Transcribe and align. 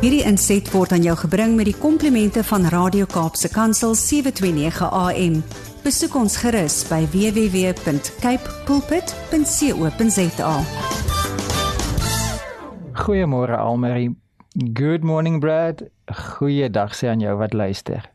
Hierdie 0.00 0.22
inset 0.24 0.64
word 0.72 0.94
aan 0.96 1.02
jou 1.04 1.12
gebring 1.26 1.58
met 1.58 1.66
die 1.68 1.76
komplimente 1.76 2.40
van 2.48 2.62
Radio 2.72 3.04
Kaapse 3.04 3.50
Kansel 3.52 3.92
729 3.92 4.86
AM. 4.96 5.34
Besoek 5.84 6.14
ons 6.16 6.38
gerus 6.40 6.78
by 6.88 7.02
www.cape 7.12 8.54
pulpit.co.za. 8.64 10.54
Goeiemôre 13.02 13.60
Almarie. 13.60 14.16
Good 14.72 15.04
morning 15.04 15.36
Brad. 15.44 15.84
Goeiedag 16.08 16.96
sê 16.96 17.12
aan 17.12 17.20
jou 17.20 17.36
wat 17.36 17.52
luister. 17.52 18.08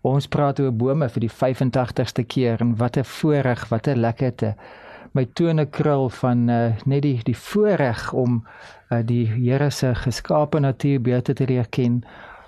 Ons 0.00 0.24
praat 0.24 0.56
oor 0.64 0.72
bome 0.72 1.04
vir 1.12 1.28
die 1.28 1.34
85ste 1.36 2.24
keer 2.24 2.64
en 2.64 2.78
wat 2.80 2.96
'n 2.96 3.04
voorreg, 3.04 3.68
wat 3.68 3.92
'n 3.92 4.00
lekkerte. 4.00 4.56
My 5.12 5.24
tone 5.34 5.66
krul 5.66 6.08
van 6.08 6.48
uh, 6.48 6.76
net 6.86 7.02
die 7.02 7.18
die 7.26 7.36
voorreg 7.36 8.12
om 8.12 8.44
uh, 8.90 9.00
die 9.04 9.26
Here 9.26 9.70
se 9.70 9.94
geskape 9.94 10.60
natuur 10.60 11.00
beter 11.02 11.34
te 11.34 11.46
leer 11.46 11.66
ken, 11.68 12.04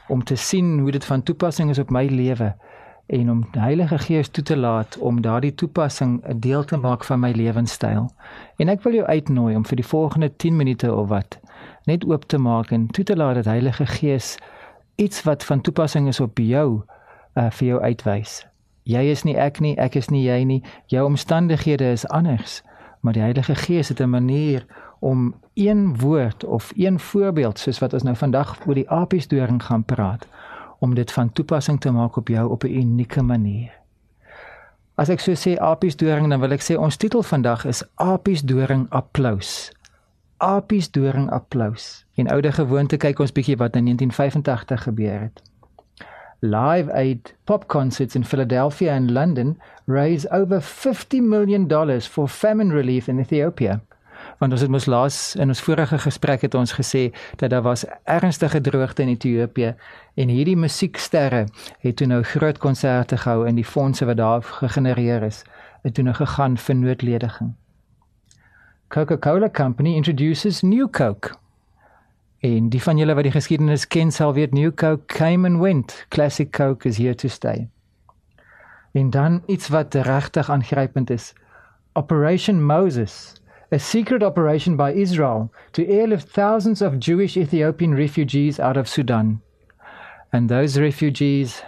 om 0.08 0.24
te 0.24 0.36
sien 0.36 0.78
hoe 0.78 0.90
dit 0.90 1.04
van 1.04 1.22
toepassing 1.22 1.70
is 1.70 1.78
op 1.78 1.90
my 1.90 2.06
lewe 2.06 2.52
en 3.06 3.30
om 3.30 3.40
die 3.52 3.60
Heilige 3.60 3.98
Gees 3.98 4.28
toe 4.28 4.44
te 4.44 4.56
laat 4.56 4.98
om 4.98 5.20
daardie 5.20 5.54
toepassing 5.54 6.22
'n 6.22 6.38
deel 6.38 6.64
te 6.64 6.76
maak 6.76 7.04
van 7.04 7.20
my 7.20 7.30
lewenstyl. 7.30 8.10
En 8.56 8.68
ek 8.68 8.82
wil 8.82 8.92
jou 8.92 9.06
uitnooi 9.06 9.56
om 9.56 9.66
vir 9.66 9.76
die 9.76 9.86
volgende 9.86 10.36
10 10.36 10.56
minute 10.56 10.94
of 10.94 11.08
wat 11.08 11.40
net 11.84 12.04
oop 12.04 12.24
te 12.24 12.38
maak 12.38 12.70
en 12.70 12.86
toe 12.86 13.04
te 13.04 13.16
laat 13.16 13.34
dat 13.34 13.44
Heilige 13.44 13.86
Gees 13.86 14.38
iets 14.96 15.22
wat 15.22 15.44
van 15.44 15.60
toepassing 15.60 16.08
is 16.08 16.20
op 16.20 16.38
jou 16.38 16.82
uh, 17.34 17.50
vir 17.50 17.68
jou 17.68 17.80
uitwys. 17.80 18.51
Jy 18.82 19.02
is 19.10 19.22
nie 19.22 19.36
ek 19.36 19.60
nie, 19.60 19.76
ek 19.78 19.94
is 19.94 20.10
nie 20.10 20.24
jy 20.24 20.44
nie. 20.44 20.62
Jou 20.86 21.04
omstandighede 21.06 21.92
is 21.92 22.06
anders, 22.08 22.62
maar 23.00 23.12
die 23.12 23.22
Heilige 23.22 23.54
Gees 23.54 23.88
het 23.88 24.00
'n 24.00 24.10
manier 24.10 24.66
om 25.00 25.34
een 25.54 25.98
woord 25.98 26.44
of 26.44 26.72
een 26.76 26.98
voorbeeld 27.00 27.58
soos 27.58 27.78
wat 27.78 27.92
ons 27.92 28.02
nou 28.02 28.16
vandag 28.16 28.66
oor 28.66 28.74
die 28.74 28.90
apiesdoring 28.90 29.62
gaan 29.62 29.84
praat 29.84 30.26
om 30.78 30.94
dit 30.94 31.12
van 31.12 31.32
toepassing 31.32 31.80
te 31.80 31.90
maak 31.90 32.16
op 32.16 32.28
jou 32.28 32.50
op 32.50 32.64
'n 32.64 32.74
unieke 32.74 33.22
manier. 33.22 33.70
As 34.94 35.08
ek 35.08 35.20
so 35.20 35.32
sê 35.32 35.58
apiesdoring 35.58 36.28
dan 36.28 36.40
wil 36.40 36.52
ek 36.52 36.62
sê 36.62 36.76
ons 36.76 36.96
titel 36.96 37.22
vandag 37.22 37.64
is 37.64 37.84
apiesdoring 37.94 38.86
applous. 38.90 39.72
Apiesdoring 40.36 41.30
applous. 41.30 42.04
In 42.14 42.28
oude 42.28 42.52
gewoonte 42.52 42.96
kyk 42.96 43.18
ons 43.18 43.32
bietjie 43.32 43.56
wat 43.56 43.76
in 43.76 43.84
1985 43.84 44.82
gebeur 44.82 45.20
het. 45.20 45.51
Live 46.44 46.92
Aid 46.92 47.34
pop 47.44 47.68
concerts 47.68 48.16
in 48.16 48.24
Philadelphia 48.24 48.92
and 48.92 49.10
London 49.10 49.60
raise 49.86 50.26
over 50.30 50.60
50 50.60 51.20
million 51.20 51.68
dollars 51.68 52.06
for 52.06 52.28
famine 52.28 52.72
relief 52.72 53.08
in 53.08 53.20
Ethiopia. 53.20 53.80
Want 54.38 54.52
ons 54.52 54.60
het 54.60 54.70
mos 54.70 54.86
laas 54.86 55.36
in 55.38 55.48
ons 55.48 55.60
vorige 55.62 55.98
gesprek 55.98 56.42
het 56.42 56.54
ons 56.58 56.72
gesê 56.74 57.12
dat 57.36 57.50
daar 57.50 57.62
was 57.62 57.84
ernstige 58.04 58.60
droogte 58.60 59.02
in 59.02 59.08
Ethiopië 59.08 59.74
en 60.14 60.28
hierdie 60.28 60.56
musieksterre 60.56 61.44
het 61.78 61.96
toe 61.96 62.06
nou 62.10 62.22
groot 62.22 62.58
konserte 62.58 63.16
gehou 63.16 63.46
in 63.46 63.54
die 63.54 63.66
fondse 63.74 64.04
wat 64.04 64.18
daar 64.18 64.42
gegenereer 64.42 65.22
is. 65.22 65.44
Het 65.82 65.94
toe 65.94 66.04
nou 66.04 66.16
gegaan 66.16 66.58
vir 66.58 66.74
noodlediging. 66.74 67.54
Coca-Cola 68.88 69.50
Company 69.50 69.94
introduces 69.94 70.62
new 70.62 70.90
Coke 70.90 71.38
en 72.42 72.70
die 72.74 72.82
van 72.82 72.98
julle 72.98 73.14
wat 73.18 73.28
die 73.28 73.34
geskiedenis 73.34 73.86
ken 73.86 74.10
sal 74.14 74.34
weet 74.38 74.54
new 74.54 74.72
Coke 74.72 75.06
came 75.06 75.48
and 75.48 75.62
went 75.62 76.06
classic 76.14 76.50
Coke 76.52 76.88
is 76.88 76.98
here 76.98 77.14
to 77.14 77.28
stay 77.28 77.68
en 78.92 79.10
dan 79.10 79.42
iets 79.46 79.70
wat 79.72 79.94
regtig 79.94 80.50
aangrypend 80.50 81.10
is 81.10 81.32
Operation 81.94 82.62
Moses 82.64 83.42
a 83.72 83.78
secret 83.78 84.22
operation 84.22 84.76
by 84.76 84.92
Israel 84.92 85.50
to 85.72 85.86
airlift 85.86 86.28
thousands 86.28 86.82
of 86.82 86.98
Jewish 86.98 87.36
Ethiopian 87.38 87.94
refugees 87.94 88.60
out 88.60 88.76
of 88.76 88.86
Sudan. 88.86 89.40
And 90.30 90.48
those 90.48 90.80
refugees 90.80 91.62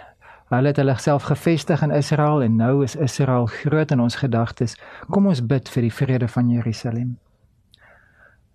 hulle 0.53 0.69
het 0.69 0.77
hulle 0.77 0.93
self 1.01 1.23
gevestig 1.23 1.81
in 1.81 1.91
Israel 1.91 2.43
en 2.45 2.55
nou 2.55 2.83
is 2.83 2.95
Israel 2.95 3.45
groot 3.45 3.91
in 3.91 3.99
ons 3.99 4.15
gedagtes. 4.21 4.77
Kom 5.09 5.25
ons 5.27 5.41
bid 5.41 5.69
vir 5.69 5.87
die 5.87 5.93
vrede 5.93 6.27
van 6.29 6.49
Jerusalem. 6.53 7.17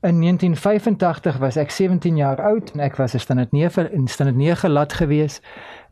In 0.01 0.21
1985 0.21 1.37
was 1.39 1.57
ek 1.57 1.71
17 1.71 2.17
jaar 2.17 2.43
oud 2.43 2.71
en 2.73 2.81
ek 2.81 2.97
was 2.97 3.15
'n 3.15 3.19
standaard 3.19 3.53
9 3.53 3.93
in 3.93 4.09
standaard 4.09 4.39
9 4.39 4.71
lad 4.71 4.93
gewees 4.93 5.41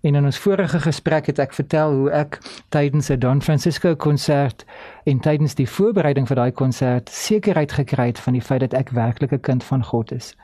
En 0.00 0.14
in 0.14 0.24
ons 0.24 0.38
vorige 0.38 0.78
gesprek 0.80 1.26
het 1.26 1.38
ek 1.42 1.52
vertel 1.52 1.92
hoe 1.92 2.10
ek 2.14 2.38
tydens 2.70 3.10
'n 3.10 3.19
Don 3.19 3.42
Francisco 3.42 3.96
konsert 3.96 4.64
en 5.04 5.20
tydens 5.20 5.54
die 5.54 5.69
voorbereiding 5.69 6.26
vir 6.26 6.36
daai 6.36 6.52
konsert 6.52 7.08
sekerheid 7.08 7.72
gekry 7.72 8.06
het 8.06 8.20
van 8.20 8.32
die 8.32 8.42
feit 8.42 8.60
dat 8.60 8.74
ek 8.74 8.91
werklik 8.91 9.32
'n 9.32 9.41
kind 9.41 9.64
van 9.64 9.84
God 9.84 10.12
is. 10.12 10.36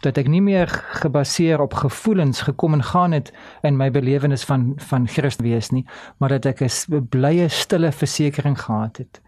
Dat 0.00 0.16
ek 0.16 0.28
nie 0.28 0.40
meer 0.40 0.68
gebaseer 1.04 1.60
op 1.60 1.74
gevoelens 1.74 2.40
gekom 2.40 2.72
en 2.72 2.82
gaan 2.82 3.12
het 3.12 3.32
in 3.62 3.76
my 3.76 3.90
belewenis 3.90 4.44
van 4.44 4.72
van 4.76 5.08
Christus 5.08 5.46
wees 5.46 5.70
nie, 5.70 5.86
maar 6.16 6.28
dat 6.28 6.46
ek 6.46 6.60
'n 6.60 7.06
blye 7.08 7.48
stille 7.48 7.92
versekering 7.92 8.60
gehad 8.60 8.96
het. 8.96 9.20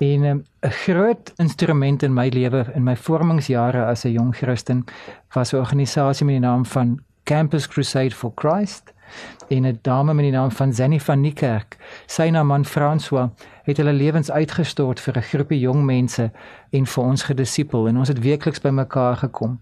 En 0.00 0.24
ehm, 0.24 0.38
'n 0.60 0.70
groot 0.70 1.32
instrument 1.36 2.02
in 2.02 2.12
my 2.12 2.28
lewe 2.28 2.66
in 2.74 2.82
my 2.82 2.96
vormingsjare 2.96 3.84
as 3.84 4.04
'n 4.04 4.12
jong 4.12 4.36
Christen 4.36 4.84
was 5.32 5.52
'n 5.52 5.56
organisasie 5.56 6.26
met 6.26 6.34
die 6.34 6.46
naam 6.46 6.66
van 6.66 7.00
Campus 7.24 7.68
Crusade 7.68 8.14
for 8.14 8.32
Christ 8.34 8.92
en 9.48 9.66
'n 9.66 9.78
dame 9.82 10.14
met 10.14 10.24
die 10.24 10.32
naam 10.32 10.50
van 10.50 10.72
Zenny 10.72 11.00
van 11.00 11.20
Niekerk, 11.20 11.76
sy 12.06 12.28
naam 12.28 12.46
man 12.46 12.64
François, 12.64 13.28
het 13.62 13.76
hulle 13.76 13.92
lewens 13.92 14.30
uitgestort 14.30 15.00
vir 15.00 15.16
'n 15.16 15.22
groepie 15.22 15.60
jong 15.60 15.84
mense 15.84 16.30
en 16.70 16.86
vir 16.86 17.04
ons 17.04 17.22
gedisipel 17.22 17.88
en 17.88 17.96
ons 17.96 18.08
het 18.08 18.18
weekliks 18.18 18.60
bymekaar 18.60 19.16
gekom. 19.16 19.60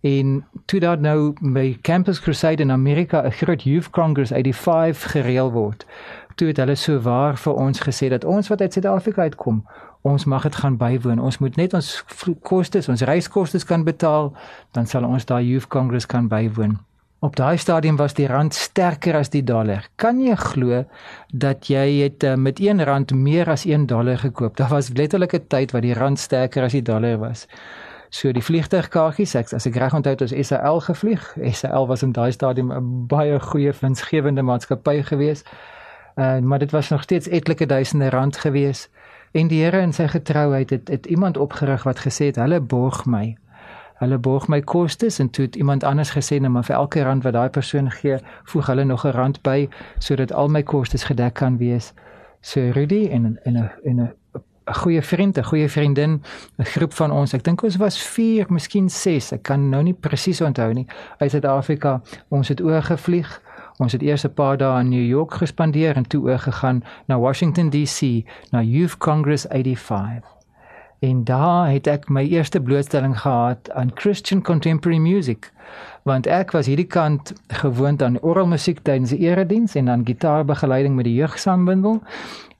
En 0.00 0.44
toe 0.64 0.80
daar 0.80 1.00
nou 1.00 1.34
by 1.40 1.78
Campus 1.82 2.20
Crusade 2.20 2.62
in 2.62 2.70
Amerika 2.70 3.22
'n 3.22 3.32
groot 3.32 3.62
youth 3.62 3.90
congress 3.90 4.32
uit 4.32 4.44
die 4.44 4.54
5 4.54 5.02
gereël 5.02 5.52
word, 5.52 5.86
toe 6.34 6.48
het 6.48 6.56
hulle 6.56 6.74
so 6.74 7.00
waar 7.00 7.36
vir 7.36 7.54
ons 7.54 7.80
gesê 7.80 8.08
dat 8.08 8.24
ons 8.24 8.48
wat 8.48 8.60
uit 8.60 8.72
Suid-Afrika 8.72 9.22
uitkom, 9.22 9.66
ons 10.00 10.24
mag 10.24 10.42
dit 10.42 10.56
gaan 10.56 10.76
bywoon. 10.76 11.18
Ons 11.18 11.38
moet 11.38 11.56
net 11.56 11.74
ons 11.74 12.04
kostes, 12.42 12.88
ons 12.88 13.02
reiskoste 13.02 13.64
kan 13.66 13.84
betaal, 13.84 14.32
dan 14.72 14.86
sal 14.86 15.04
ons 15.04 15.24
daai 15.24 15.44
youth 15.44 15.66
congress 15.66 16.06
kan 16.06 16.28
bywoon. 16.28 16.78
Op 17.20 17.36
daai 17.36 17.56
stadium 17.56 17.96
was 17.96 18.14
die 18.16 18.26
rand 18.26 18.54
sterker 18.54 19.18
as 19.18 19.28
die 19.28 19.44
dollar. 19.44 19.84
Kan 20.00 20.22
jy 20.24 20.36
glo 20.40 20.84
dat 21.32 21.68
jy 21.68 22.00
het 22.00 22.24
uh, 22.24 22.34
met 22.34 22.60
1 22.60 22.80
rand 22.84 23.12
meer 23.12 23.50
as 23.52 23.66
1 23.68 23.86
dollar 23.86 24.18
gekoop? 24.18 24.56
Daar 24.56 24.72
was 24.72 24.88
letterlik 24.88 25.34
'n 25.34 25.46
tyd 25.48 25.72
wat 25.72 25.82
die 25.82 25.94
rand 25.94 26.18
sterker 26.18 26.64
as 26.64 26.72
die 26.72 26.82
dollar 26.82 27.18
was. 27.18 27.46
So 28.10 28.32
die 28.32 28.42
vliegtuigkaartjies, 28.42 29.34
ek, 29.38 29.52
as 29.54 29.66
ek 29.66 29.76
reg 29.78 29.94
onthou 29.94 30.12
het, 30.16 30.22
ons 30.26 30.48
SAL 30.48 30.80
gevlieg. 30.80 31.26
SAL 31.54 31.86
was 31.86 32.02
in 32.02 32.12
daai 32.12 32.32
stadium 32.32 32.72
'n 32.72 33.06
baie 33.06 33.40
goeie 33.40 33.72
winsgewende 33.80 34.42
maatskappy 34.42 35.02
geweest. 35.02 35.46
Uh, 36.16 36.38
maar 36.38 36.58
dit 36.58 36.70
was 36.70 36.88
nog 36.88 37.02
steeds 37.02 37.28
etlike 37.28 37.66
duisende 37.66 38.10
rand 38.10 38.36
geweest. 38.36 38.90
En 39.32 39.46
die 39.46 39.62
Here 39.62 39.80
in 39.80 39.92
sy 39.92 40.06
getrouheid 40.06 40.70
het, 40.70 40.88
het 40.88 41.06
iemand 41.06 41.36
opgerig 41.36 41.82
wat 41.82 41.98
gesê 41.98 42.24
het 42.24 42.36
hulle 42.36 42.60
borg 42.60 43.06
my 43.06 43.36
hulle 44.00 44.18
borg 44.18 44.48
my 44.48 44.60
kostes 44.64 45.18
en 45.20 45.30
toe 45.30 45.44
het 45.44 45.56
iemand 45.56 45.84
anders 45.84 46.10
gesê 46.16 46.38
nou, 46.40 46.48
maar 46.52 46.64
vir 46.64 46.76
elke 46.76 47.02
rand 47.04 47.24
wat 47.24 47.36
daai 47.36 47.50
persoon 47.52 47.90
gee, 47.90 48.16
voeg 48.52 48.66
hulle 48.72 48.84
nog 48.84 49.04
'n 49.04 49.12
rand 49.12 49.42
by 49.42 49.68
sodat 49.98 50.32
al 50.32 50.48
my 50.48 50.62
kostes 50.62 51.04
gedek 51.04 51.34
kan 51.34 51.58
wees. 51.58 51.92
So 52.40 52.70
Rudy 52.70 53.08
en 53.12 53.38
en 53.44 53.56
'n 53.58 53.70
en 53.84 54.00
'n 54.00 54.12
'n 54.66 54.74
goeie 54.74 55.02
vriend, 55.02 55.38
'n 55.38 55.44
goeie 55.44 55.68
vriendin, 55.68 56.22
'n 56.58 56.64
groep 56.64 56.92
van 56.92 57.10
ons. 57.10 57.32
Ek 57.32 57.44
dink 57.44 57.62
ons 57.62 57.76
was 57.76 57.98
4, 58.02 58.46
miskien 58.48 58.88
6. 58.90 59.32
Ek 59.32 59.42
kan 59.42 59.68
nou 59.68 59.82
nie 59.82 59.94
presies 59.94 60.40
onthou 60.40 60.72
nie. 60.72 60.86
Uit 61.18 61.30
Suid-Afrika, 61.30 62.02
ons 62.28 62.48
het 62.48 62.60
oorgevlieg. 62.60 63.42
Ons 63.78 63.92
het 63.92 64.02
eers 64.02 64.24
'n 64.24 64.34
paar 64.34 64.56
dae 64.56 64.80
in 64.80 64.88
New 64.88 65.06
York 65.06 65.34
gespandeer 65.34 65.96
en 65.96 66.06
toe 66.06 66.22
oorgegaan 66.22 66.84
na 67.06 67.18
Washington 67.18 67.70
DC, 67.70 68.24
na 68.50 68.62
Youth 68.62 68.98
Congress 68.98 69.46
85 69.48 70.40
en 71.00 71.24
daar 71.24 71.70
het 71.70 71.86
ek 71.86 72.08
my 72.12 72.26
eerste 72.28 72.60
blootstelling 72.60 73.20
gehad 73.20 73.70
aan 73.72 73.90
Christian 73.94 74.42
contemporary 74.42 75.00
music 75.00 75.52
want 76.02 76.26
ek 76.26 76.52
was 76.52 76.68
hierdie 76.68 76.88
kant 76.88 77.32
gewoond 77.62 78.02
aan 78.02 78.18
orgelmusiek 78.20 78.82
tydens 78.84 79.14
die 79.14 79.24
erediens 79.24 79.74
en 79.80 79.88
dan 79.88 80.04
gitaarbegeleiding 80.04 80.94
met 80.96 81.04
die 81.04 81.14
jeugsambindel. 81.14 82.00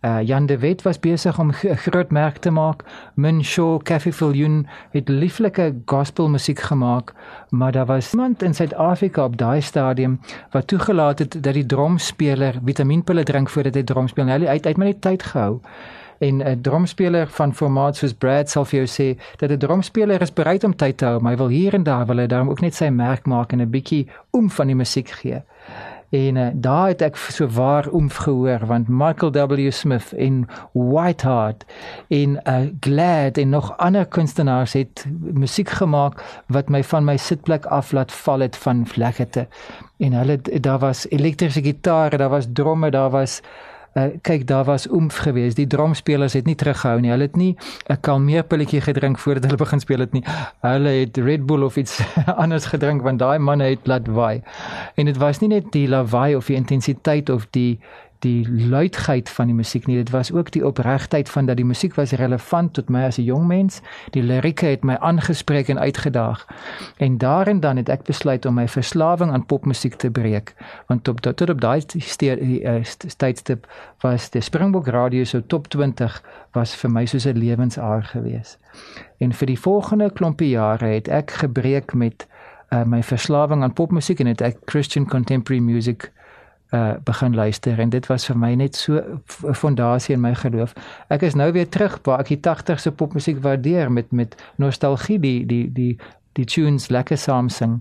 Uh, 0.05 0.23
Jan 0.23 0.47
de 0.47 0.59
Wet 0.59 0.83
was 0.83 0.99
besig 0.99 1.39
om 1.39 1.51
'n 1.51 1.77
groot 1.77 2.11
merk 2.11 2.37
te 2.37 2.51
maak. 2.51 2.85
Min 3.15 3.45
Shaw, 3.45 3.83
Cafe 3.83 4.13
Fillion 4.13 4.67
het 4.91 5.09
lieflike 5.09 5.75
gospelmusiek 5.85 6.61
gemaak, 6.61 7.13
maar 7.49 7.73
daar 7.73 7.87
was 7.87 8.13
iemand 8.13 8.43
in 8.43 8.55
Suid-Afrika 8.55 9.25
op 9.25 9.37
daai 9.37 9.61
stadium 9.61 10.21
wat 10.51 10.67
toegelaat 10.67 11.19
het 11.19 11.43
dat 11.43 11.55
die 11.55 11.67
drumspeler 11.67 12.55
vitaminpille 12.65 13.23
drink 13.23 13.49
voordat 13.49 13.75
hy 13.75 13.83
drum 13.83 14.09
speel. 14.09 14.27
Hy 14.27 14.47
het 14.47 14.67
uit 14.67 14.77
my 14.77 14.85
net 14.85 15.01
tyd 15.01 15.23
gehou 15.23 15.61
en 16.21 16.43
'n 16.43 16.61
drumspeler 16.61 17.29
van 17.29 17.55
formaat 17.55 17.97
soos 17.97 18.13
Brad 18.13 18.51
sal 18.51 18.65
vir 18.65 18.85
jou 18.85 18.89
sê 18.89 19.21
dat 19.37 19.51
'n 19.51 19.59
drumspeler 19.59 20.21
is 20.23 20.33
bereid 20.33 20.65
om 20.65 20.77
tyd 20.77 20.97
te 20.97 21.05
hou, 21.05 21.21
maar 21.21 21.33
hy 21.33 21.39
wil 21.39 21.49
hier 21.49 21.75
en 21.75 21.83
daar 21.83 22.07
wil 22.07 22.17
hy 22.17 22.27
daarom 22.27 22.51
ook 22.51 22.61
net 22.61 22.75
sy 22.75 22.89
merk 22.89 23.27
maak 23.27 23.53
en 23.53 23.61
'n 23.61 23.71
bietjie 23.71 24.09
oom 24.31 24.51
van 24.51 24.67
die 24.67 24.77
musiek 24.77 25.09
gee. 25.09 25.43
En 26.11 26.37
uh, 26.37 26.47
daar 26.55 26.87
het 26.87 27.03
ek 27.03 27.17
so 27.17 27.47
waar 27.47 27.87
oomf 27.91 28.17
gehoor 28.17 28.67
want 28.67 28.89
Michael 28.89 29.31
W 29.31 29.71
Smith 29.71 30.13
en 30.13 30.47
Whiteheart 30.73 31.65
en 32.09 32.41
uh, 32.45 32.57
Glad 32.81 33.39
en 33.39 33.49
nog 33.49 33.77
ander 33.77 34.07
kunstenaars 34.07 34.73
het 34.73 35.07
musiek 35.21 35.71
gemaak 35.71 36.43
wat 36.47 36.69
my 36.69 36.83
van 36.85 37.05
my 37.05 37.17
sitplek 37.17 37.65
af 37.67 37.93
laat 37.93 38.13
val 38.13 38.41
het 38.41 38.57
van 38.57 38.87
lekkerte. 38.95 39.47
En 39.99 40.13
hulle 40.13 40.41
daar 40.61 40.79
was 40.79 41.07
elektriese 41.09 41.63
gitare, 41.63 42.17
daar 42.17 42.29
was 42.29 42.47
dromme, 42.53 42.91
daar 42.91 43.11
was 43.11 43.41
uh, 43.95 44.05
kyk 44.23 44.47
daar 44.47 44.65
was 44.65 44.89
oomf 44.89 45.17
geweest. 45.17 45.57
Die 45.57 45.67
drumspelers 45.67 46.33
het 46.33 46.47
nie 46.47 46.55
teruggehou 46.55 47.01
nie. 47.01 47.11
Hulle 47.11 47.29
het 47.29 47.37
nie 47.37 47.57
'n 47.89 48.01
kalmeerpilletjie 48.01 48.81
gedrink 48.81 49.19
voordat 49.19 49.45
hulle 49.45 49.57
begin 49.57 49.81
speel 49.81 49.99
het 49.99 50.13
nie. 50.13 50.25
Hulle 50.61 50.89
het 50.89 51.17
Red 51.17 51.47
Bull 51.47 51.63
of 51.63 51.77
iets 51.77 52.01
anders 52.45 52.67
gedrink 52.67 53.03
want 53.03 53.19
daai 53.19 53.39
manne 53.39 53.65
het 53.65 53.87
laat 53.87 54.07
waai. 54.07 54.43
En 54.95 55.05
dit 55.05 55.17
was 55.17 55.39
nie 55.39 55.49
net 55.49 55.73
die 55.73 55.89
lawaai 55.89 56.37
of 56.37 56.47
die 56.47 56.57
intensiteit 56.57 57.31
of 57.31 57.47
die 57.51 57.81
die 58.21 58.67
luidheid 58.69 59.31
van 59.31 59.47
die 59.47 59.55
musiek 59.55 59.87
nie. 59.87 59.97
Dit 59.97 60.11
was 60.11 60.33
ook 60.33 60.51
die 60.51 60.67
opregtheid 60.67 61.29
van 61.29 61.47
dat 61.47 61.57
die 61.57 61.65
musiek 61.65 61.95
was 61.95 62.13
relevant 62.13 62.73
tot 62.73 62.89
my 62.89 63.05
as 63.07 63.19
'n 63.19 63.25
jong 63.25 63.47
mens. 63.47 63.81
Die 64.11 64.23
lirieke 64.23 64.67
het 64.67 64.85
my 64.85 64.95
aangespreek 64.95 65.69
en 65.69 65.79
uitgedaag. 65.79 66.47
En 66.97 67.19
daarin 67.19 67.61
dan 67.61 67.77
het 67.77 67.89
ek 67.89 68.03
besluit 68.03 68.47
om 68.47 68.55
my 68.55 68.69
verslawing 68.69 69.33
aan 69.33 69.47
popmusiek 69.47 69.95
te 69.95 70.11
breek. 70.11 70.55
Want 70.87 71.09
op 71.09 71.21
tot 71.21 71.51
op 71.51 71.61
daai 71.61 71.81
eh, 72.19 72.83
tydstip 73.17 73.67
was 74.01 74.31
die 74.31 74.41
Springbok 74.41 74.87
radio 74.87 75.25
so 75.25 75.43
top 75.47 75.69
20 75.69 76.23
was 76.53 76.75
vir 76.75 76.91
my 76.91 77.07
soos 77.07 77.25
'n 77.25 77.39
lewensaar 77.39 78.03
gewees. 78.03 78.59
En 79.19 79.33
vir 79.33 79.47
die 79.47 79.59
volgende 79.59 80.11
klompie 80.11 80.49
jare 80.49 80.87
het 80.87 81.09
ek 81.09 81.31
gebreek 81.31 81.95
met 81.95 82.27
uh, 82.71 82.85
my 82.85 83.03
verslawing 83.03 83.63
aan 83.63 83.73
popmusiek 83.73 84.21
en 84.21 84.27
het 84.27 84.41
ek 84.41 84.57
Christian 84.65 85.07
contemporary 85.07 85.63
music 85.63 86.11
uh 86.71 86.93
begin 87.05 87.35
luister 87.35 87.79
en 87.79 87.91
dit 87.91 88.07
was 88.07 88.27
vir 88.27 88.39
my 88.39 88.55
net 88.55 88.77
so 88.77 88.97
'n 88.97 89.55
fondasie 89.55 90.15
in 90.15 90.21
my 90.21 90.35
geloof. 90.35 90.73
Ek 91.09 91.23
is 91.23 91.35
nou 91.35 91.53
weer 91.53 91.69
terug 91.69 91.99
waar 92.03 92.21
ek 92.21 92.29
die 92.29 92.41
80 92.41 92.81
se 92.81 92.93
popmusiek 92.93 93.43
waardeer 93.43 93.93
met 93.93 94.13
met 94.13 94.37
nostalgie 94.57 95.19
die 95.19 95.47
die 95.47 95.73
die 95.73 95.99
die 96.33 96.45
tunes 96.45 96.89
lekker 96.89 97.19
saam 97.19 97.49
sing. 97.49 97.81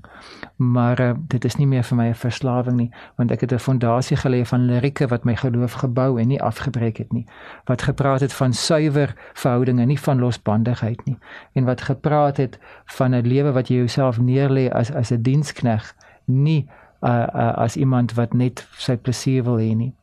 Maar 0.56 1.00
uh, 1.00 1.12
dit 1.28 1.46
is 1.46 1.56
nie 1.56 1.68
meer 1.68 1.84
vir 1.84 1.98
my 1.98 2.08
'n 2.10 2.16
verslawing 2.16 2.78
nie, 2.78 2.92
want 3.16 3.32
ek 3.32 3.42
het 3.42 3.54
'n 3.54 3.60
fondasie 3.60 4.18
gelê 4.18 4.46
van 4.46 4.66
lirieke 4.66 5.08
wat 5.08 5.24
my 5.24 5.36
geloof 5.36 5.74
gebou 5.74 6.20
en 6.20 6.28
nie 6.28 6.42
afgebreek 6.42 6.98
het 6.98 7.14
nie. 7.14 7.26
Wat 7.66 7.82
gepraat 7.82 8.22
het 8.22 8.34
van 8.34 8.54
suiwer 8.54 9.16
verhoudinge, 9.34 9.86
nie 9.86 10.00
van 10.00 10.20
losbandigheid 10.20 11.06
nie. 11.06 11.18
En 11.54 11.66
wat 11.66 11.82
gepraat 11.82 12.38
het 12.38 12.60
van 12.86 13.16
'n 13.16 13.28
lewe 13.28 13.52
wat 13.52 13.68
jy 13.68 13.76
jouself 13.76 14.20
neerlê 14.20 14.70
as 14.70 14.92
as 14.92 15.12
'n 15.12 15.22
dienskneg, 15.22 15.96
nie 16.26 16.68
uh, 17.02 17.28
uh, 17.34 17.54
as 17.58 17.76
iemand 17.76 18.14
wat 18.14 18.34
net 18.34 18.68
sy 18.78 18.96
plesier 18.96 19.44
wil 19.44 19.60
hê 19.62 19.74
nie. 19.76 19.94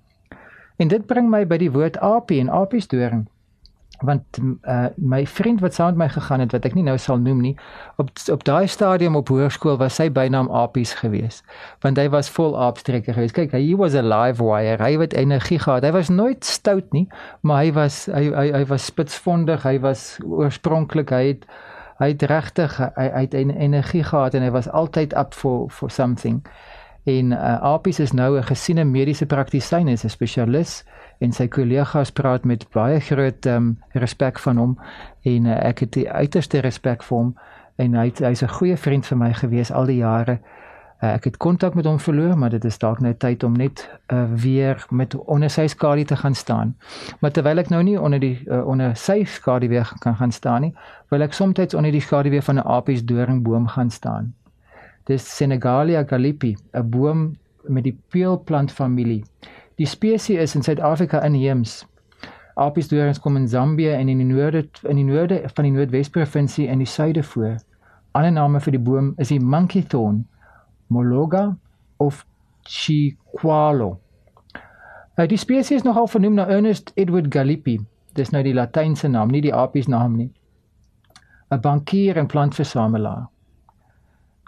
En 0.76 0.88
dit 0.88 1.06
bring 1.06 1.31
my 1.31 1.46
by 1.48 1.58
die 1.60 1.72
woord 1.72 1.96
apie 2.04 2.40
en 2.40 2.52
apies 2.52 2.88
doring. 2.88 3.26
Want 4.04 4.38
uh, 4.69 4.87
my 4.96 5.22
vriend 5.26 5.62
wat 5.64 5.75
saam 5.75 5.94
met 5.96 5.96
my 5.96 6.08
gegaan 6.12 6.43
het 6.44 6.52
wat 6.52 6.66
ek 6.69 6.75
nie 6.76 6.84
nou 6.84 6.98
sal 7.00 7.16
noem 7.16 7.38
nie, 7.40 7.52
op 7.96 8.10
op 8.32 8.43
daai 8.44 8.66
stadium 8.69 9.16
op 9.16 9.32
hoërskool 9.32 9.78
was 9.81 9.96
sy 9.96 10.10
bynaam 10.12 10.50
apies 10.52 10.93
geweest. 11.00 11.44
Want 11.84 11.96
hy 11.96 12.10
was 12.12 12.28
vol 12.28 12.58
aapstrekker 12.60 13.16
geweest. 13.16 13.37
Kyk, 13.38 13.56
hy 13.56 13.72
was 13.81 13.96
a 13.96 14.04
live 14.04 14.44
wire. 14.44 14.76
Hy 14.84 15.00
het 15.00 15.16
energie 15.16 15.58
gehad. 15.62 15.87
Hy 15.88 15.94
was 15.96 16.12
nooit 16.12 16.44
stout 16.44 16.93
nie, 16.93 17.06
maar 17.40 17.64
hy 17.64 17.72
was 17.72 18.04
hy 18.12 18.26
hy, 18.34 18.46
hy 18.58 18.64
was 18.69 18.84
spitsvondig. 18.84 19.64
Hy 19.64 19.78
was 19.81 20.19
oorspronklik 20.28 21.14
hy 21.16 21.25
het 21.32 21.48
hy 21.96 22.12
het 22.12 22.22
regtig 22.28 22.76
hy, 22.76 23.08
hy 23.08 23.25
het 23.25 23.34
energie 23.34 24.04
gehad 24.04 24.37
en 24.37 24.44
hy 24.44 24.52
was 24.52 24.69
altyd 24.69 25.16
up 25.16 25.32
for 25.32 25.70
for 25.72 25.88
something. 25.90 26.43
En 27.06 27.31
uh, 27.31 27.62
Apies 27.62 27.99
is 28.03 28.12
nou 28.12 28.37
'n 28.37 28.43
gesiene 28.43 28.85
mediese 28.85 29.26
praktisyn, 29.26 29.87
hy's 29.87 30.05
'n 30.05 30.08
spesialis 30.11 30.85
en 31.19 31.32
sy 31.32 31.47
kollegas 31.49 32.11
praat 32.11 32.44
met 32.44 32.67
baie 32.75 33.00
groot 33.00 33.47
um, 33.47 33.79
respek 33.93 34.38
van 34.38 34.56
hom 34.56 34.73
en 35.23 35.47
uh, 35.47 35.55
ek 35.69 35.79
het 35.79 35.93
die 35.93 36.11
uiterste 36.11 36.58
respek 36.61 37.03
vir 37.03 37.19
hom 37.19 37.37
en 37.76 37.94
hy 37.94 38.11
hy's 38.11 38.43
'n 38.43 38.56
goeie 38.58 38.76
vriend 38.76 39.06
vir 39.06 39.19
my 39.19 39.32
gewees 39.32 39.70
al 39.70 39.87
die 39.87 39.97
jare. 40.03 40.41
Uh, 41.03 41.12
ek 41.12 41.25
het 41.25 41.37
kontak 41.37 41.75
met 41.75 41.85
hom 41.85 41.99
verloor, 41.99 42.38
maar 42.38 42.50
dit 42.50 42.64
is 42.64 42.79
dalk 42.79 43.00
nou 43.00 43.14
tyd 43.14 43.43
om 43.44 43.53
net 43.53 43.88
uh, 44.12 44.25
weer 44.32 44.87
met 44.91 45.14
onder 45.14 45.50
sy 45.50 45.67
skadu 45.67 46.05
te 46.05 46.17
gaan 46.17 46.35
staan. 46.35 46.75
Maar 47.20 47.31
terwyl 47.31 47.58
ek 47.58 47.69
nou 47.69 47.82
nie 47.82 48.00
onder 48.00 48.19
die 48.19 48.43
uh, 48.49 48.67
onder 48.67 48.97
sy 48.97 49.25
skadu 49.25 49.69
weer 49.69 49.93
kan 49.99 50.17
gaan 50.17 50.32
staan 50.32 50.61
nie, 50.61 50.75
wil 51.08 51.23
ek 51.23 51.32
soms 51.32 51.75
onder 51.75 51.93
die 51.93 52.00
skadu 52.00 52.31
weer 52.31 52.43
van 52.43 52.56
'n 52.58 52.67
apies 52.67 53.05
doringboom 53.05 53.69
gaan 53.69 53.91
staan. 53.91 54.35
Dis 55.06 55.37
Senegalia 55.37 56.03
gallipi, 56.03 56.56
'n 56.75 56.91
boom 56.91 57.37
met 57.69 57.85
die 57.85 57.99
peulplantfamilie. 58.11 59.25
Die 59.79 59.87
spesies 59.87 60.41
is 60.41 60.55
in 60.55 60.62
Suid-Afrika 60.62 61.23
inheems. 61.25 61.87
Apis 62.55 62.88
dorens 62.88 63.20
kom 63.20 63.37
in 63.37 63.49
Zambië 63.49 63.93
en 63.93 64.08
in 64.08 64.19
die 64.19 64.26
noorde 64.26 64.69
in 64.82 64.97
die 64.97 65.05
noorde 65.05 65.43
van 65.55 65.64
die 65.64 65.73
Noordwes-provinsie 65.73 66.69
en 66.69 66.79
die 66.79 66.87
suide 66.87 67.23
voor. 67.23 67.56
Ander 68.12 68.32
name 68.32 68.61
vir 68.61 68.73
die 68.73 68.81
boom 68.81 69.12
is 69.17 69.29
die 69.29 69.41
monkey 69.41 69.82
thorn, 69.82 70.26
Mologa 70.88 71.56
of 71.97 72.26
Chiqualo. 72.62 73.99
Uh, 75.17 75.26
die 75.29 75.37
spesies 75.37 75.76
is 75.76 75.85
nogal 75.85 76.08
vernoem 76.08 76.35
na 76.35 76.49
Ernest 76.49 76.93
Edward 76.94 77.29
Gallipi. 77.32 77.79
Dis 78.17 78.32
nou 78.32 78.43
die 78.43 78.55
latynse 78.56 79.08
naam, 79.08 79.31
nie 79.31 79.44
die 79.44 79.55
Apis 79.55 79.87
naam 79.87 80.17
nie. 80.17 80.31
'n 81.53 81.61
Bankier 81.61 82.17
en 82.17 82.26
plantversamelaar. 82.26 83.29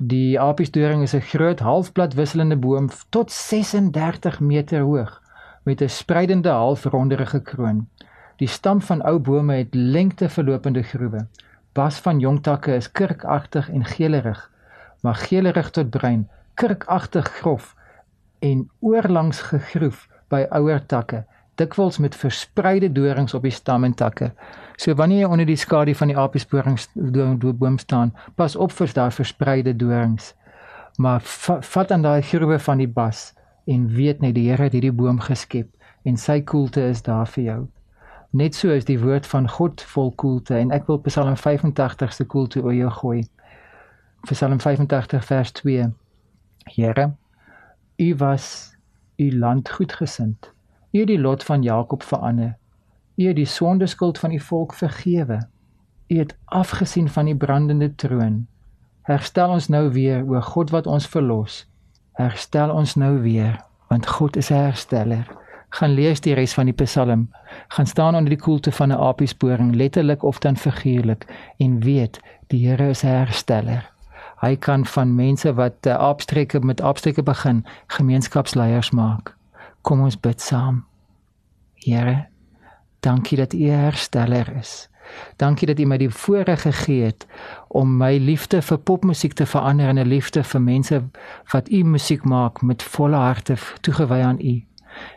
Die 0.01 0.39
apiesdoring 0.39 1.03
is 1.03 1.13
'n 1.15 1.21
groot 1.21 1.59
halfplat 1.59 2.15
wisselende 2.15 2.57
boom 2.57 2.89
tot 3.09 3.33
36 3.33 4.41
meter 4.41 4.81
hoog 4.81 5.23
met 5.65 5.81
'n 5.83 5.89
spreidende 5.89 6.49
halfronderige 6.49 7.41
kroon. 7.43 7.89
Die 8.37 8.49
stam 8.49 8.81
van 8.81 9.03
ou 9.03 9.19
bome 9.19 9.55
het 9.55 9.75
lengte 9.75 10.29
verlopende 10.29 10.83
groewe. 10.83 11.27
Bas 11.73 11.99
van 11.99 12.19
jong 12.19 12.43
takke 12.43 12.75
is 12.75 12.93
kurkagtig 12.93 13.71
en 13.71 13.85
gelerig, 13.85 14.51
maar 15.01 15.15
gelerig 15.15 15.71
tot 15.71 15.91
bruin, 15.91 16.29
kurkagtig 16.55 17.27
grof 17.27 17.75
en 18.39 18.71
oorlangs 18.79 19.41
gegroef 19.41 20.09
by 20.29 20.47
ouer 20.51 20.87
takke 20.87 21.25
dikwels 21.59 21.99
met 21.99 22.17
verspreide 22.17 22.89
dorings 22.93 23.35
op 23.35 23.43
die 23.47 23.53
stam 23.55 23.85
en 23.85 23.95
takke. 23.95 24.31
So 24.79 24.95
wanneer 24.95 25.25
jy 25.25 25.31
onder 25.31 25.49
die 25.49 25.59
skadu 25.59 25.95
van 25.99 26.13
die 26.13 26.17
apiesboring 26.19 26.79
staan, 27.81 28.13
pas 28.37 28.57
op 28.57 28.73
vir 28.73 28.93
daai 28.95 29.11
verspreide 29.11 29.75
dorings. 29.77 30.35
Maar 30.99 31.21
vat 31.71 31.93
aan 31.93 32.03
daai 32.03 32.23
groewe 32.23 32.59
van 32.59 32.79
die 32.79 32.89
bas 32.89 33.33
en 33.67 33.89
weet 33.95 34.21
net 34.21 34.35
die 34.35 34.49
Here 34.51 34.69
het 34.69 34.73
hierdie 34.73 34.95
boom 34.95 35.21
geskep 35.21 35.69
en 36.07 36.17
sy 36.17 36.41
koelte 36.41 36.83
is 36.89 37.03
daar 37.03 37.27
vir 37.27 37.45
jou. 37.45 37.61
Net 38.31 38.55
so 38.55 38.71
is 38.71 38.85
die 38.85 38.99
woord 39.01 39.27
van 39.27 39.49
God 39.49 39.83
vol 39.95 40.13
koelte 40.21 40.57
en 40.59 40.71
ek 40.75 40.87
wil 40.87 41.01
Psalm 41.07 41.37
85 41.37 42.13
se 42.13 42.25
koelte 42.25 42.63
oor 42.63 42.75
jou 42.75 42.91
gooi. 43.01 43.23
Psalm 44.29 44.61
85 44.61 45.25
vers 45.25 45.53
2. 45.63 45.89
Here, 46.69 47.11
U 47.99 48.15
was 48.17 48.77
u 49.19 49.31
land 49.39 49.71
goedgesind 49.71 50.53
U 50.91 50.99
het 50.99 51.07
die 51.07 51.21
lot 51.21 51.45
van 51.45 51.63
Jakob 51.63 52.03
verander. 52.03 52.57
U 53.17 53.27
het 53.27 53.37
die 53.37 53.47
sondeskuld 53.47 54.19
van 54.19 54.31
die 54.31 54.43
volk 54.43 54.75
vergewe. 54.75 55.47
U 56.09 56.19
het 56.19 56.37
afgesien 56.45 57.09
van 57.09 57.25
die 57.25 57.37
brandende 57.37 57.95
troon. 57.95 58.47
Herstel 59.03 59.51
ons 59.51 59.69
nou 59.69 59.91
weer, 59.93 60.25
o 60.25 60.41
God 60.41 60.71
wat 60.71 60.87
ons 60.87 61.07
verlos. 61.07 61.67
Herstel 62.13 62.71
ons 62.71 62.95
nou 62.95 63.21
weer, 63.21 63.61
want 63.89 64.07
God 64.07 64.37
is 64.37 64.51
'n 64.51 64.55
hersteller. 64.55 65.27
Gaan 65.69 65.91
lees 65.91 66.21
die 66.21 66.35
res 66.35 66.55
van 66.55 66.65
die 66.65 66.85
Psalm. 66.85 67.29
Gaan 67.69 67.87
staan 67.87 68.15
onder 68.15 68.29
die 68.29 68.43
koelte 68.45 68.73
van 68.73 68.89
'n 68.89 69.01
apiesporing, 69.01 69.75
letterlik 69.75 70.23
of 70.23 70.39
dan 70.39 70.57
figuurlik, 70.57 71.53
en 71.57 71.81
weet, 71.81 72.21
die 72.47 72.69
Here 72.69 72.89
is 72.89 73.03
'n 73.03 73.07
hersteller. 73.07 73.91
Hy 74.41 74.57
kan 74.57 74.87
van 74.87 75.15
mense 75.15 75.55
wat 75.55 75.87
uh, 75.87 75.95
aapstrekke 75.95 76.61
met 76.61 76.81
aapstrekke 76.81 77.23
begin, 77.23 77.67
gemeenskapsleiers 77.87 78.91
maak. 78.91 79.38
Kom 79.89 80.03
ons 80.05 80.19
bid 80.21 80.41
saam. 80.45 80.83
Here, 81.81 82.27
dankie 83.01 83.39
dat 83.41 83.55
U 83.57 83.69
hersteller 83.73 84.51
is. 84.59 84.89
Dankie 85.41 85.67
dat 85.71 85.81
U 85.81 85.87
my 85.89 85.97
die 85.97 86.11
voorreg 86.13 86.67
gegee 86.67 87.07
het 87.07 87.25
om 87.69 87.95
my 87.97 88.19
liefde 88.21 88.61
vir 88.63 88.79
popmusiek 88.79 89.33
te 89.33 89.47
verander 89.49 89.89
in 89.89 89.99
'n 89.99 90.09
liefde 90.09 90.45
vir 90.45 90.61
mense 90.61 91.01
wat 91.53 91.71
U 91.71 91.83
musiek 91.85 92.25
maak 92.25 92.63
met 92.63 92.83
volle 92.83 93.17
harte 93.17 93.57
toegewy 93.81 94.21
aan 94.21 94.41
U. 94.41 94.65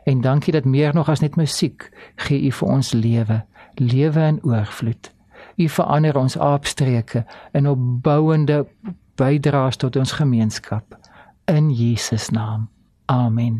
En 0.05 0.21
dankie 0.21 0.53
dat 0.53 0.65
meer 0.65 0.93
nog 0.93 1.09
as 1.09 1.19
net 1.19 1.35
musiek 1.35 1.91
gee 2.15 2.41
U 2.47 2.51
vir 2.51 2.67
ons 2.67 2.93
lewe, 2.93 3.43
lewe 3.75 4.21
in 4.21 4.39
oorvloed. 4.43 5.11
U 5.55 5.67
verander 5.69 6.17
ons 6.17 6.37
aapstreke 6.37 7.25
in 7.51 7.67
opbouende 7.67 8.67
bydraes 9.15 9.75
tot 9.75 9.95
ons 9.95 10.11
gemeenskap 10.11 10.97
in 11.45 11.71
Jesus 11.71 12.29
naam. 12.29 12.69
Amen. 13.05 13.59